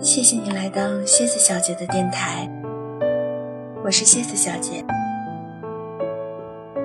[0.00, 2.48] 谢谢你来到蝎子小姐的电台，
[3.84, 4.84] 我是蝎子小姐。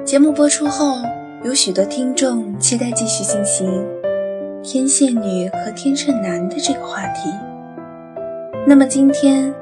[0.04, 0.96] 节目播出后，
[1.44, 3.86] 有许多听众期待继续进行
[4.64, 7.30] 天蝎女和天秤男的这个话题。
[8.66, 9.54] 那么今天，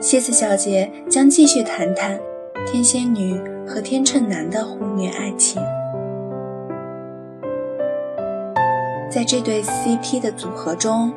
[0.00, 2.18] 蝎子小姐将继续谈谈
[2.66, 5.62] 天蝎女和天秤男的忽虐爱情。
[9.08, 11.12] 在这对 CP 的组合中。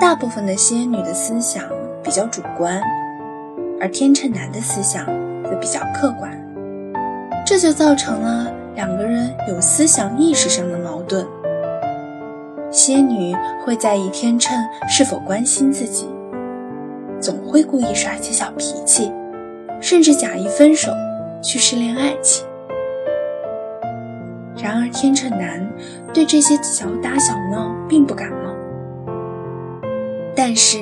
[0.00, 1.64] 大部分的仙女的思想
[2.02, 2.82] 比较主观，
[3.80, 5.06] 而天秤男的思想
[5.44, 6.30] 则比较客观，
[7.46, 11.26] 这就造成了两个人有思想意识上的矛盾。
[12.70, 14.56] 仙女会在意天秤
[14.88, 16.08] 是否关心自己，
[17.20, 19.12] 总会故意耍起小脾气，
[19.80, 20.90] 甚至假意分手
[21.42, 22.44] 去试恋爱情。
[24.56, 25.66] 然而天秤男
[26.12, 28.41] 对这些小打小闹并不感冒。
[30.34, 30.78] 但是，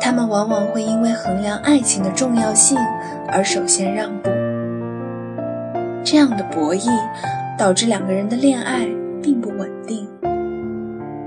[0.00, 2.76] 他们往往会因为衡量爱情的重要性
[3.28, 4.28] 而首先让步。
[6.02, 6.90] 这样的博弈
[7.56, 8.86] 导致两个人的恋爱
[9.22, 10.06] 并不稳定，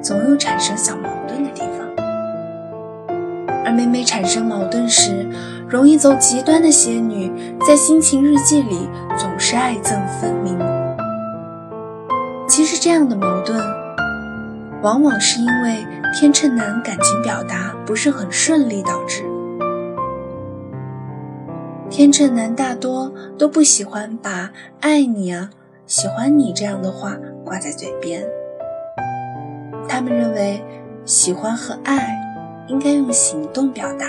[0.01, 1.67] 总有产生小矛盾的地方。
[3.65, 5.25] 而每每产生矛盾时，
[5.67, 7.31] 容易走极端的仙女
[7.67, 10.57] 在心情日记里总是爱憎分明。
[12.47, 13.59] 其实，这样的矛盾
[14.81, 15.85] 往往是因为。
[16.13, 19.23] 天秤男感情表达不是很顺利，导致
[21.91, 24.49] 天秤男大多都不喜欢把
[24.81, 25.51] “爱你啊
[25.85, 28.25] ”“喜欢你”这样的话挂在嘴边。
[29.87, 30.63] 他们认为，
[31.05, 32.17] 喜欢和爱
[32.67, 34.05] 应该用行动表达，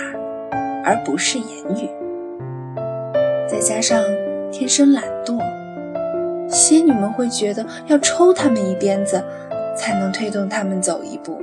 [0.83, 1.87] 而不是言语。
[3.47, 4.01] 再加上
[4.51, 5.37] 天生懒惰，
[6.49, 9.23] 仙女们会觉得要抽他们一鞭子，
[9.79, 11.41] 才能推动他们走一步。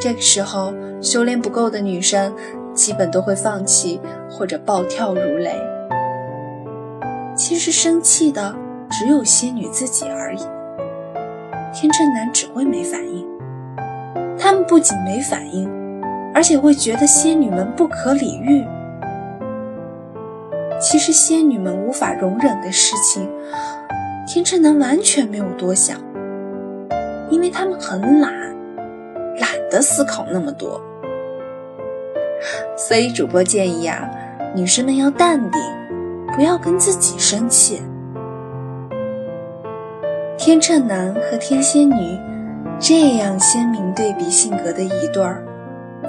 [0.00, 2.34] 这个时候，修炼不够的女生
[2.72, 4.00] 基本都会放弃
[4.30, 5.54] 或者暴跳如雷。
[7.36, 8.56] 其实生气的
[8.90, 10.40] 只有仙女自己而已，
[11.74, 13.26] 天秤男只会没反应。
[14.38, 15.70] 他们不仅没反应，
[16.34, 18.64] 而且会觉得仙女们不可理喻。
[20.80, 23.28] 其实仙女们无法容忍的事情，
[24.26, 25.98] 天秤男完全没有多想，
[27.30, 28.50] 因为他们很懒。
[29.38, 30.78] 懒得思考那么多，
[32.76, 34.06] 所以主播建议啊，
[34.54, 35.58] 女生们要淡定，
[36.34, 37.80] 不要跟自己生气。
[40.36, 42.18] 天秤男和天蝎女
[42.78, 45.42] 这样鲜明对比性格的一对儿，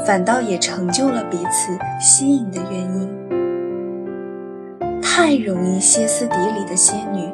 [0.05, 1.71] 反倒也成就了彼此
[2.01, 3.09] 吸引的原因。
[5.01, 7.31] 太容易歇斯底里的仙女，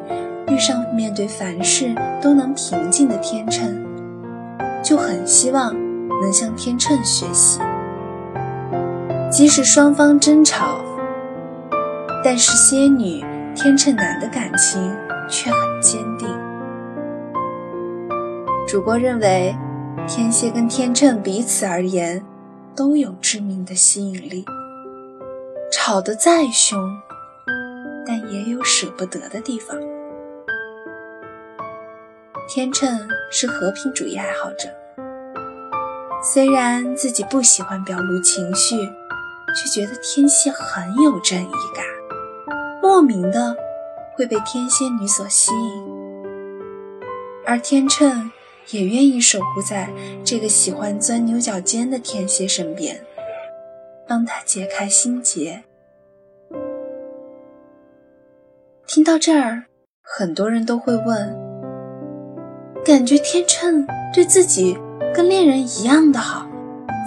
[0.54, 3.77] 遇上面对凡事都能平静的天秤，
[4.88, 5.76] 就很希望。
[6.20, 7.60] 能向天秤学习，
[9.30, 10.80] 即使双方争吵，
[12.24, 14.82] 但是仙女天秤男的感情
[15.30, 16.28] 却很坚定。
[18.68, 19.56] 主播认为，
[20.08, 22.26] 天蝎跟天秤彼此而言
[22.76, 24.44] 都有致命的吸引力，
[25.72, 26.80] 吵得再凶，
[28.08, 29.78] 但也有舍不得的地方。
[32.48, 34.70] 天秤是和平主义爱好者。
[36.24, 38.78] 虽然自己不喜欢表露情绪，
[39.54, 41.86] 却觉得天蝎很有正义感，
[42.82, 43.54] 莫名的
[44.16, 45.86] 会被天蝎女所吸引，
[47.46, 48.32] 而天秤
[48.70, 49.90] 也愿意守护在
[50.24, 53.06] 这个喜欢钻牛角尖的天蝎身边，
[54.08, 55.64] 帮他解开心结。
[58.88, 59.66] 听到这儿，
[60.02, 61.47] 很多人都会问：
[62.88, 64.78] 感觉天秤对自己？
[65.14, 66.48] 跟恋人一样的好，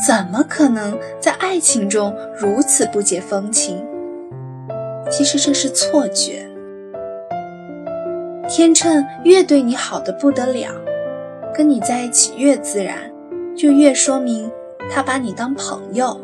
[0.06, 3.82] 怎么可能在爱情中如此不解风情？
[5.10, 6.46] 其实这是错觉。
[8.46, 10.68] 天秤越对你好的不得了，
[11.54, 12.98] 跟你在一起越自然，
[13.56, 14.52] 就越说明
[14.92, 16.20] 他把你当朋友，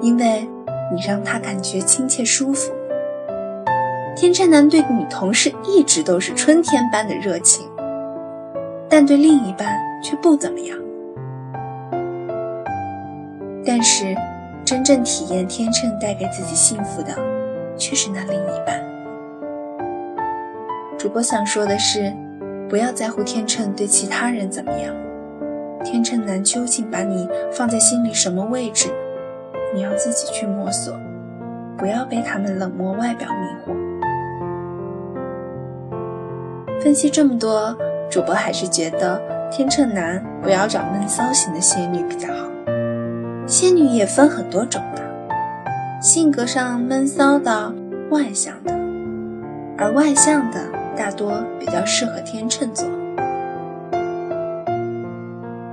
[0.00, 0.44] 因为
[0.92, 2.72] 你让他感觉亲切舒服。
[4.16, 7.64] 天秤男对女同事一直都是春天般的热情，
[8.98, 10.78] 但对另一半却不怎么样。
[13.62, 14.16] 但是，
[14.64, 17.12] 真正体验天秤带给自己幸福的，
[17.76, 18.82] 却是那另一半。
[20.96, 22.10] 主播想说的是，
[22.70, 24.94] 不要在乎天秤对其他人怎么样，
[25.84, 28.88] 天秤男究竟把你放在心里什么位置，
[29.74, 30.98] 你要自己去摸索，
[31.76, 33.76] 不要被他们冷漠外表迷惑。
[36.80, 37.76] 分析这么多，
[38.10, 39.20] 主播还是觉得
[39.50, 42.48] 天秤男不要找闷骚型的仙女比较好。
[43.46, 45.02] 仙女也分很多种的，
[46.00, 47.72] 性格上闷骚的、
[48.10, 48.72] 外向的，
[49.78, 50.60] 而外向的
[50.96, 52.88] 大多比较适合天秤座。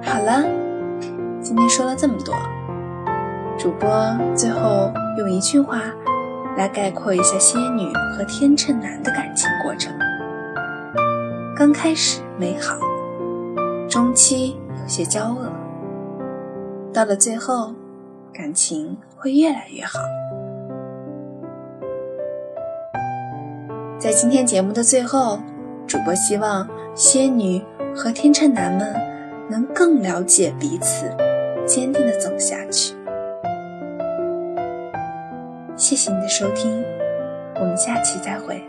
[0.04, 0.44] 好了，
[1.42, 2.36] 今天说了这么多，
[3.58, 3.90] 主播
[4.36, 5.82] 最后用一句话
[6.56, 9.92] 来概括一下仙女和天秤男的感情过程：
[11.64, 12.78] 刚开始美好，
[13.90, 15.50] 中期有些交恶，
[16.92, 17.74] 到了最后，
[18.34, 19.98] 感情会越来越好。
[23.98, 25.40] 在今天节目的最后，
[25.88, 27.64] 主播希望仙女
[27.96, 28.94] 和天秤男们。
[29.50, 31.06] 能更了解彼此，
[31.66, 32.94] 坚定的走下去。
[35.78, 36.84] 谢谢你的收听，
[37.56, 38.62] 我们下期再会。